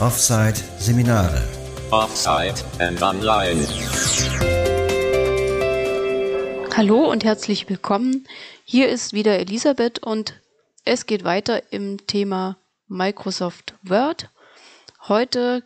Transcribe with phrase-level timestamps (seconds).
[0.00, 1.42] Offside Seminare.
[1.90, 3.66] Offside and online.
[6.76, 8.28] Hallo und herzlich willkommen.
[8.64, 10.40] Hier ist wieder Elisabeth und
[10.84, 14.30] es geht weiter im Thema Microsoft Word.
[15.08, 15.64] Heute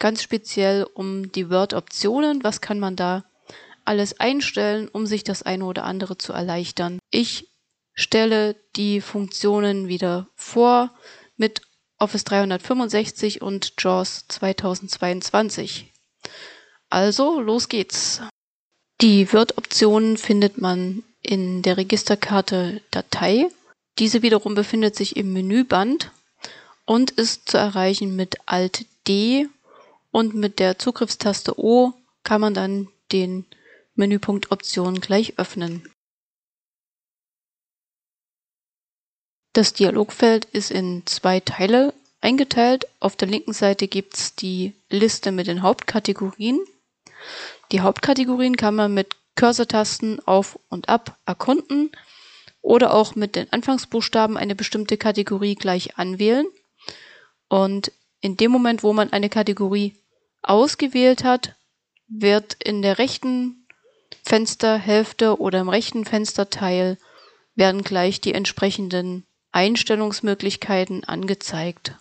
[0.00, 2.42] ganz speziell um die Word-Optionen.
[2.42, 3.22] Was kann man da
[3.84, 6.98] alles einstellen, um sich das eine oder andere zu erleichtern?
[7.12, 7.48] Ich
[7.92, 10.90] stelle die Funktionen wieder vor
[11.36, 11.62] mit
[11.98, 15.92] Office 365 und JAWS 2022.
[16.90, 18.20] Also, los geht's.
[19.00, 23.48] Die Word-Optionen findet man in der Registerkarte Datei.
[23.98, 26.10] Diese wiederum befindet sich im Menüband
[26.84, 29.48] und ist zu erreichen mit Alt D
[30.10, 31.92] und mit der Zugriffstaste O
[32.22, 33.44] kann man dann den
[33.94, 35.88] Menüpunkt Optionen gleich öffnen.
[39.54, 42.88] Das Dialogfeld ist in zwei Teile eingeteilt.
[42.98, 46.58] Auf der linken Seite gibt's die Liste mit den Hauptkategorien.
[47.70, 51.92] Die Hauptkategorien kann man mit Cursor-Tasten auf und ab erkunden
[52.62, 56.46] oder auch mit den Anfangsbuchstaben eine bestimmte Kategorie gleich anwählen.
[57.48, 59.94] Und in dem Moment, wo man eine Kategorie
[60.42, 61.54] ausgewählt hat,
[62.08, 63.68] wird in der rechten
[64.24, 66.98] Fensterhälfte oder im rechten Fensterteil
[67.54, 69.24] werden gleich die entsprechenden
[69.54, 71.94] Einstellungsmöglichkeiten angezeigt.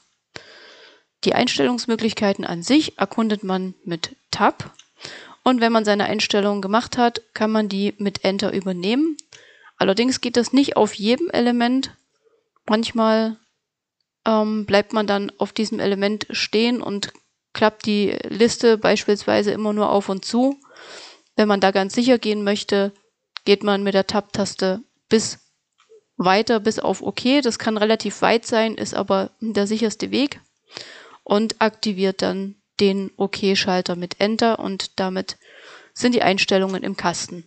[1.24, 4.74] Die Einstellungsmöglichkeiten an sich erkundet man mit Tab
[5.44, 9.18] und wenn man seine Einstellungen gemacht hat, kann man die mit Enter übernehmen.
[9.78, 11.96] Allerdings geht das nicht auf jedem Element.
[12.66, 13.38] Manchmal
[14.26, 17.14] ähm, bleibt man dann auf diesem Element stehen und
[17.54, 20.60] klappt die Liste beispielsweise immer nur auf und zu.
[21.36, 22.94] Wenn man da ganz sicher gehen möchte,
[23.46, 25.43] geht man mit der Tab-Taste bis
[26.18, 27.42] weiter bis auf OK.
[27.42, 30.40] Das kann relativ weit sein, ist aber der sicherste Weg.
[31.24, 35.38] Und aktiviert dann den OK-Schalter mit Enter und damit
[35.94, 37.46] sind die Einstellungen im Kasten.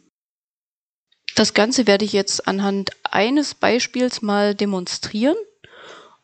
[1.34, 5.36] Das Ganze werde ich jetzt anhand eines Beispiels mal demonstrieren.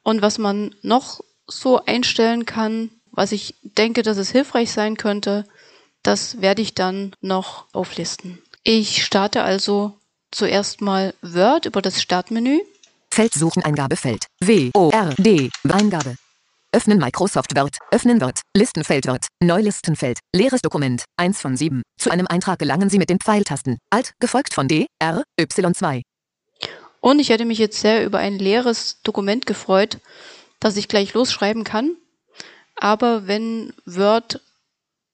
[0.02, 5.46] Und was man noch so einstellen kann, was ich denke, dass es hilfreich sein könnte,
[6.02, 8.42] das werde ich dann noch auflisten.
[8.64, 9.98] Ich starte also
[10.32, 12.60] zuerst mal Word über das Startmenü.
[13.12, 14.26] Feld suchen Eingabefeld.
[14.40, 16.16] W O R D Eingabe.
[16.72, 17.76] Öffnen Microsoft Word.
[17.90, 18.40] Öffnen Word.
[18.56, 19.26] Listenfeld Word.
[19.40, 20.18] Neulistenfeld.
[20.34, 21.04] Leeres Dokument.
[21.18, 21.82] 1 von 7.
[21.98, 23.78] Zu einem Eintrag gelangen Sie mit den Pfeiltasten.
[23.90, 26.00] Alt, gefolgt von D, R, Y2.
[27.00, 29.98] Und ich hätte mich jetzt sehr über ein leeres Dokument gefreut,
[30.60, 31.96] das ich gleich losschreiben kann.
[32.76, 34.40] Aber wenn Word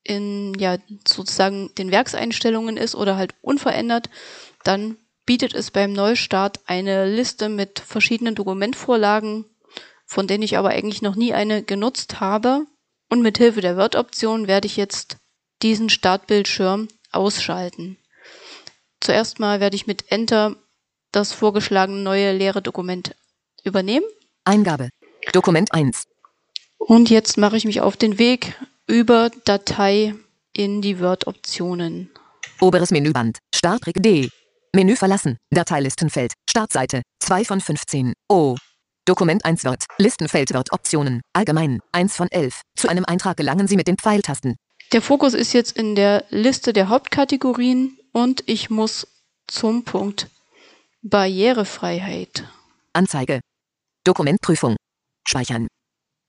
[0.04, 0.76] in ja
[1.06, 4.10] sozusagen den Werkseinstellungen ist oder halt unverändert,
[4.62, 4.96] dann
[5.28, 9.44] bietet es beim Neustart eine Liste mit verschiedenen Dokumentvorlagen,
[10.06, 12.64] von denen ich aber eigentlich noch nie eine genutzt habe.
[13.10, 15.18] Und mit Hilfe der Word-Option werde ich jetzt
[15.60, 17.98] diesen Startbildschirm ausschalten.
[19.00, 20.56] Zuerst mal werde ich mit Enter
[21.12, 23.14] das vorgeschlagene neue leere Dokument
[23.64, 24.06] übernehmen.
[24.44, 24.88] Eingabe.
[25.34, 26.04] Dokument 1.
[26.78, 28.56] Und jetzt mache ich mich auf den Weg
[28.86, 30.14] über Datei
[30.54, 32.08] in die Word-Optionen.
[32.60, 33.40] Oberes Menüband.
[33.54, 34.30] Startregel D.
[34.74, 35.38] Menü verlassen.
[35.50, 36.34] Dateilistenfeld.
[36.48, 37.02] Startseite.
[37.20, 38.12] 2 von 15.
[38.28, 38.56] O.
[39.06, 39.84] Dokument 1 Word.
[39.98, 41.22] Listenfeld Word Optionen.
[41.32, 41.80] Allgemein.
[41.92, 42.60] 1 von 11.
[42.76, 44.56] Zu einem Eintrag gelangen Sie mit den Pfeiltasten.
[44.92, 49.06] Der Fokus ist jetzt in der Liste der Hauptkategorien und ich muss
[49.46, 50.28] zum Punkt
[51.02, 52.44] Barrierefreiheit.
[52.92, 53.40] Anzeige.
[54.04, 54.76] Dokumentprüfung.
[55.26, 55.68] Speichern.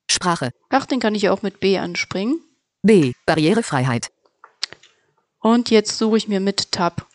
[0.09, 0.51] Sprache.
[0.69, 2.41] Ach, den kann ich auch mit B anspringen.
[2.83, 3.13] B.
[3.25, 4.09] Barrierefreiheit.
[5.39, 7.08] Und jetzt suche ich mir mit Tab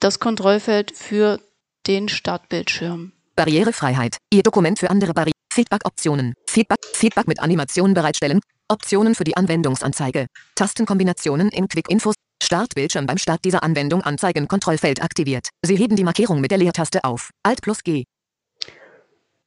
[0.00, 1.40] das Kontrollfeld für
[1.86, 3.12] den Startbildschirm.
[3.36, 4.18] Barrierefreiheit.
[4.32, 5.34] Ihr Dokument für andere Barrieren.
[5.52, 6.34] Feedback-Optionen.
[6.48, 8.40] Feedback, Feedback mit Animation bereitstellen.
[8.68, 10.26] Optionen für die Anwendungsanzeige.
[10.54, 12.14] Tastenkombinationen in Quick-Infos.
[12.42, 14.48] Startbildschirm beim Start dieser Anwendung anzeigen.
[14.48, 15.48] Kontrollfeld aktiviert.
[15.62, 17.30] Sie heben die Markierung mit der Leertaste auf.
[17.42, 18.04] Alt plus G.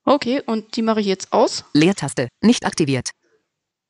[0.05, 1.65] Okay, und die mache ich jetzt aus.
[1.73, 2.29] Leertaste.
[2.41, 3.11] Nicht aktiviert.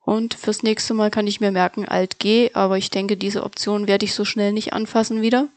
[0.04, 3.88] Und fürs nächste Mal kann ich mir merken Alt G, aber ich denke, diese Option
[3.88, 5.50] werde ich so schnell nicht anfassen wieder.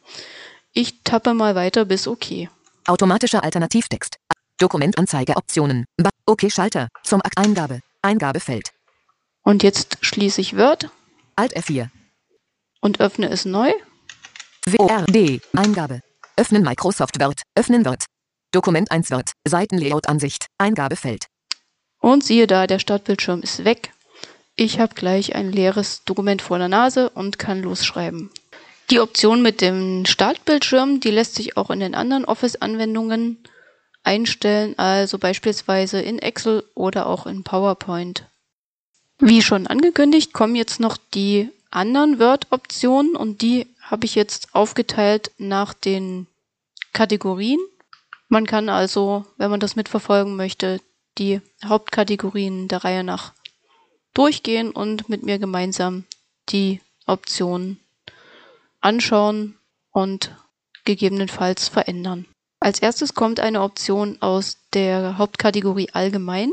[1.05, 2.49] Tappe mal weiter bis OK.
[2.87, 4.17] Automatischer Alternativtext.
[4.59, 5.87] Dokumentanzeige Optionen.
[6.27, 6.89] OK Schalter.
[7.03, 7.81] Zum Akt Eingabe.
[8.03, 8.73] Eingabefeld.
[9.43, 10.91] Und jetzt schließe ich Word.
[11.37, 11.89] Alt F4.
[12.81, 13.73] Und öffne es neu.
[14.67, 15.41] WRD.
[15.57, 16.01] Eingabe.
[16.37, 17.43] Öffnen Microsoft Word.
[17.55, 18.05] Öffnen Word.
[18.53, 19.33] Dokument 1 Word.
[19.47, 20.47] Seitenlayout Ansicht.
[20.59, 21.27] Eingabefeld.
[22.01, 23.93] Und siehe da, der Startbildschirm ist weg.
[24.57, 28.31] Ich habe gleich ein leeres Dokument vor der Nase und kann losschreiben.
[28.91, 33.39] Die Option mit dem Startbildschirm, die lässt sich auch in den anderen Office-Anwendungen
[34.03, 38.25] einstellen, also beispielsweise in Excel oder auch in PowerPoint.
[39.21, 45.31] Wie schon angekündigt, kommen jetzt noch die anderen Word-Optionen und die habe ich jetzt aufgeteilt
[45.39, 46.27] nach den
[46.93, 47.61] Kategorien.
[48.29, 50.81] Man kann also, wenn man das mitverfolgen möchte,
[51.17, 53.35] die Hauptkategorien der Reihe nach
[54.15, 56.07] durchgehen und mit mir gemeinsam
[56.49, 57.79] die Optionen
[58.81, 59.59] anschauen
[59.91, 60.35] und
[60.85, 62.27] gegebenenfalls verändern.
[62.61, 66.51] Als erstes kommt eine Option aus der Hauptkategorie Allgemein,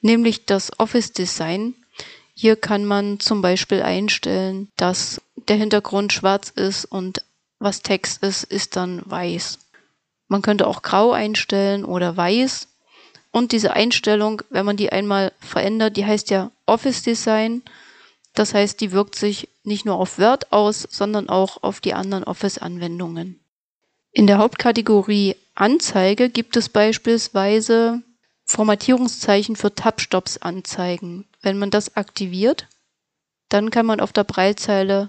[0.00, 1.74] nämlich das Office Design.
[2.34, 7.22] Hier kann man zum Beispiel einstellen, dass der Hintergrund schwarz ist und
[7.58, 9.58] was Text ist, ist dann weiß.
[10.28, 12.68] Man könnte auch grau einstellen oder weiß.
[13.30, 17.62] Und diese Einstellung, wenn man die einmal verändert, die heißt ja Office Design.
[18.36, 22.22] Das heißt, die wirkt sich nicht nur auf Word aus, sondern auch auf die anderen
[22.22, 23.40] Office-Anwendungen.
[24.12, 28.02] In der Hauptkategorie Anzeige gibt es beispielsweise
[28.44, 31.26] Formatierungszeichen für Tab-Stops anzeigen.
[31.40, 32.68] Wenn man das aktiviert,
[33.48, 35.08] dann kann man auf der Breitzeile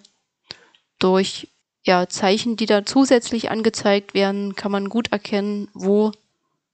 [0.97, 1.49] durch
[1.83, 6.13] ja, Zeichen, die da zusätzlich angezeigt werden, kann man gut erkennen, wo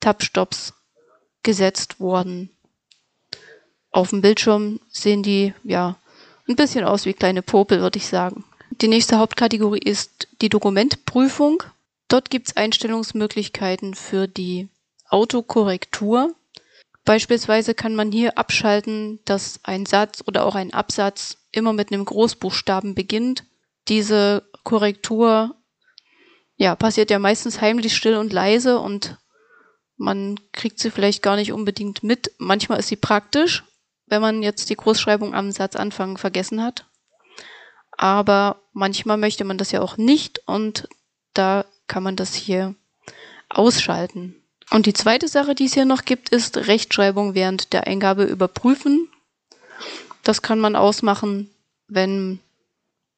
[0.01, 0.73] Tab-Stops
[1.41, 2.51] gesetzt wurden.
[3.89, 5.95] Auf dem Bildschirm sehen die ja
[6.47, 8.43] ein bisschen aus wie kleine Popel, würde ich sagen.
[8.81, 11.63] Die nächste Hauptkategorie ist die Dokumentprüfung.
[12.07, 14.69] Dort gibt es Einstellungsmöglichkeiten für die
[15.09, 16.35] Autokorrektur.
[17.05, 22.05] Beispielsweise kann man hier abschalten, dass ein Satz oder auch ein Absatz immer mit einem
[22.05, 23.43] Großbuchstaben beginnt.
[23.87, 25.55] Diese Korrektur
[26.55, 29.17] ja, passiert ja meistens heimlich still und leise und
[29.97, 32.31] man kriegt sie vielleicht gar nicht unbedingt mit.
[32.37, 33.63] Manchmal ist sie praktisch,
[34.13, 36.85] wenn man jetzt die Großschreibung am Satzanfang vergessen hat.
[37.97, 40.87] Aber manchmal möchte man das ja auch nicht und
[41.33, 42.75] da kann man das hier
[43.49, 44.35] ausschalten.
[44.69, 49.09] Und die zweite Sache, die es hier noch gibt, ist Rechtschreibung während der Eingabe überprüfen.
[50.21, 51.49] Das kann man ausmachen,
[51.87, 52.39] wenn,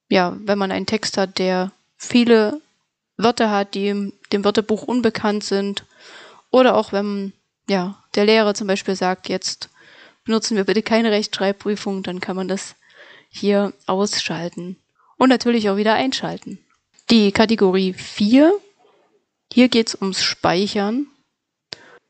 [0.08, 2.62] ja, wenn man einen Text hat, der viele
[3.18, 5.84] Wörter hat, die dem Wörterbuch unbekannt sind.
[6.52, 7.34] Oder auch wenn,
[7.68, 9.70] ja, der Lehrer zum Beispiel sagt, jetzt
[10.26, 12.76] benutzen wir bitte keine Rechtschreibprüfung, dann kann man das
[13.30, 14.78] hier ausschalten.
[15.18, 16.60] Und natürlich auch wieder einschalten.
[17.10, 18.54] Die Kategorie 4,
[19.54, 21.08] hier geht es ums Speichern.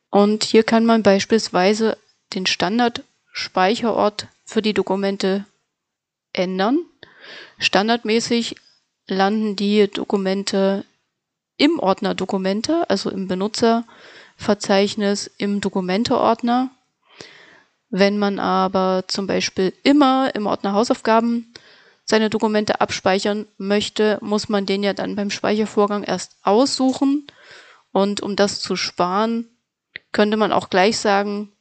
[0.09, 1.97] Und hier kann man beispielsweise
[2.33, 5.45] den Standardspeicherort für die Dokumente
[6.33, 6.79] ändern.
[7.59, 8.55] Standardmäßig
[9.07, 10.85] landen die Dokumente
[11.57, 16.71] im Ordner Dokumente, also im Benutzerverzeichnis im Dokumente-Ordner.
[17.97, 21.53] Wenn man aber zum Beispiel immer im Ordner Hausaufgaben
[22.03, 27.25] seine Dokumente abspeichern möchte, muss man den ja dann beim Speichervorgang erst aussuchen.
[27.93, 29.47] Und um das zu sparen,
[30.11, 31.53] könnte man auch gleich sagen,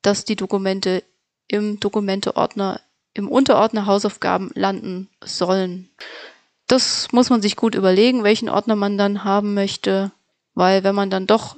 [0.00, 1.02] dass die Dokumente
[1.48, 2.80] im Dokumente-Ordner,
[3.14, 5.90] im Unterordner Hausaufgaben landen sollen.
[6.68, 10.12] Das muss man sich gut überlegen, welchen Ordner man dann haben möchte,
[10.54, 11.56] weil wenn man dann doch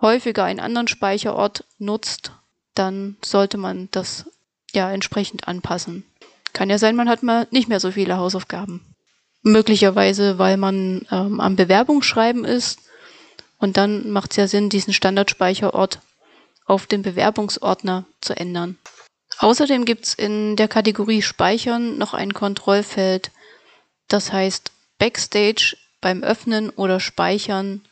[0.00, 2.30] häufiger einen anderen Speicherort nutzt,
[2.78, 4.26] dann sollte man das
[4.72, 6.04] ja entsprechend anpassen.
[6.52, 8.94] Kann ja sein, man hat mal nicht mehr so viele Hausaufgaben.
[9.42, 12.80] Möglicherweise, weil man ähm, am Bewerbungsschreiben ist.
[13.58, 16.00] Und dann macht es ja Sinn, diesen Standardspeicherort
[16.66, 18.78] auf den Bewerbungsordner zu ändern.
[19.38, 23.30] Außerdem gibt es in der Kategorie Speichern noch ein Kontrollfeld,
[24.08, 27.82] das heißt Backstage beim Öffnen oder Speichern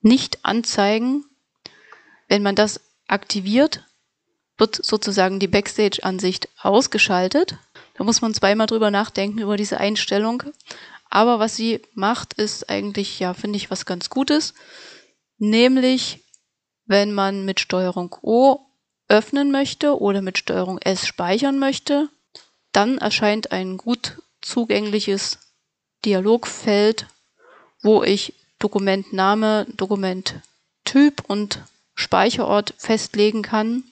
[0.00, 1.24] nicht anzeigen.
[2.28, 3.84] Wenn man das aktiviert,
[4.58, 7.56] wird sozusagen die Backstage-Ansicht ausgeschaltet.
[7.94, 10.42] Da muss man zweimal drüber nachdenken über diese Einstellung.
[11.10, 14.54] Aber was sie macht, ist eigentlich, ja, finde ich, was ganz Gutes.
[15.38, 16.20] Nämlich,
[16.86, 18.60] wenn man mit Steuerung O
[19.08, 22.08] öffnen möchte oder mit Steuerung S speichern möchte,
[22.72, 25.38] dann erscheint ein gut zugängliches
[26.04, 27.06] Dialogfeld,
[27.82, 31.62] wo ich Dokumentname, Dokumenttyp und
[31.94, 33.84] Speicherort festlegen kann,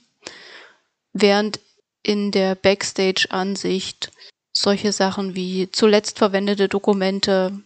[1.20, 1.60] während
[2.02, 4.12] in der Backstage-Ansicht
[4.52, 7.60] solche Sachen wie zuletzt verwendete Dokumente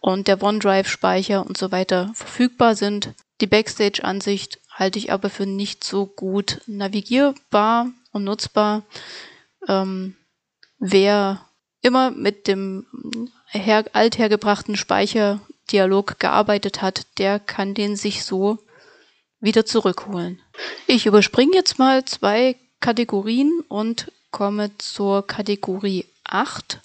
[0.00, 3.14] und der OneDrive-Speicher und so weiter verfügbar sind.
[3.40, 8.82] Die Backstage-Ansicht halte ich aber für nicht so gut navigierbar und nutzbar.
[9.68, 10.16] Ähm,
[10.78, 11.44] wer
[11.82, 12.86] immer mit dem
[13.46, 18.58] her althergebrachten Speicherdialog gearbeitet hat, der kann den sich so
[19.40, 20.40] wieder zurückholen.
[20.86, 26.80] Ich überspringe jetzt mal zwei Kategorien und komme zur Kategorie 8,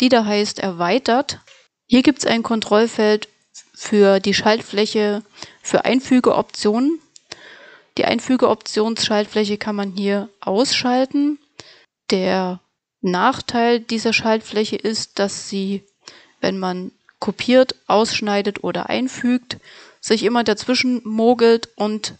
[0.00, 1.40] die da heißt erweitert.
[1.86, 3.28] Hier gibt es ein Kontrollfeld
[3.74, 5.22] für die Schaltfläche
[5.62, 7.00] für Einfügeoptionen.
[7.98, 11.38] Die Einfügeoptionsschaltfläche kann man hier ausschalten.
[12.10, 12.60] Der
[13.00, 15.84] Nachteil dieser Schaltfläche ist, dass sie,
[16.40, 19.58] wenn man kopiert, ausschneidet oder einfügt,
[20.00, 22.14] sich immer dazwischen mogelt und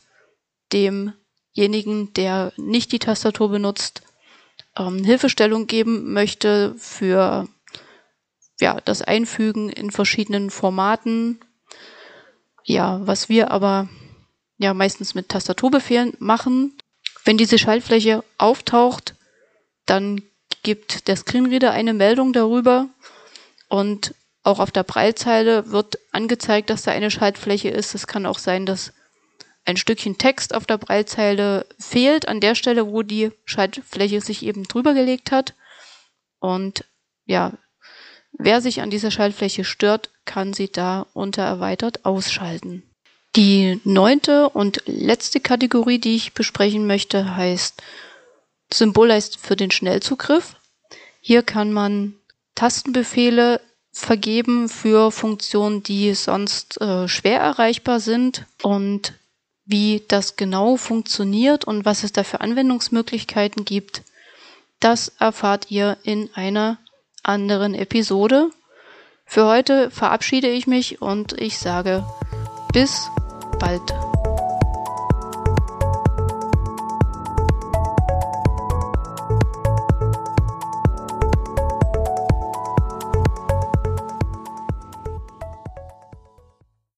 [1.57, 4.03] demjenigen, der nicht die Tastatur benutzt,
[4.77, 7.49] ähm, Hilfestellung geben möchte für
[8.61, 11.41] ja, das Einfügen in verschiedenen Formaten.
[12.65, 13.89] Ja, was wir aber
[14.59, 16.77] ja meistens mit Tastaturbefehlen machen.
[17.25, 19.15] Wenn diese Schaltfläche auftaucht,
[19.85, 20.23] dann
[20.63, 22.89] gibt der Screenreader eine Meldung darüber
[23.69, 27.95] und auch auf der Breitzeile wird angezeigt, dass da eine Schaltfläche ist.
[27.95, 28.93] Es kann auch sein, dass
[29.67, 34.65] ein Stückchen Text auf der Breitzeile fehlt, an der Stelle, wo die Schaltfläche sich eben
[34.65, 35.55] drüber gelegt hat.
[36.39, 36.85] Und
[37.25, 37.53] ja,
[38.33, 42.83] wer sich an dieser Schaltfläche stört, kann sie da unter erweitert ausschalten.
[43.35, 47.83] Die neunte und letzte Kategorie, die ich besprechen möchte, heißt
[48.73, 50.57] Symbolized für den Schnellzugriff.
[51.21, 52.15] Hier kann man
[52.55, 53.61] Tastenbefehle
[53.93, 58.47] vergeben für Funktionen, die sonst äh, schwer erreichbar sind.
[58.63, 59.15] Und
[59.67, 64.03] wie das genau funktioniert und was es da für Anwendungsmöglichkeiten gibt,
[64.81, 66.79] das erfahrt ihr in einer
[67.23, 68.51] anderen Episode.
[69.25, 72.07] Für heute verabschiede ich mich und ich sage
[72.73, 73.09] bis
[73.59, 74.06] bald.